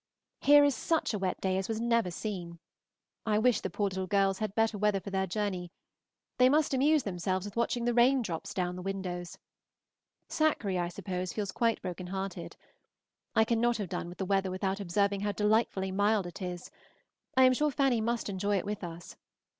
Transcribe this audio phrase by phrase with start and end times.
[0.39, 2.57] Here is such a wet day as never was seen.
[3.23, 5.71] I wish the poor little girls had better weather for their journey;
[6.39, 9.37] they must amuse themselves with watching the raindrops down the windows.
[10.27, 12.55] Sackree, I suppose, feels quite broken hearted.
[13.35, 16.71] I cannot have done with the weather without observing how delightfully mild it is;
[17.37, 19.15] I am sure Fanny must enjoy it with us.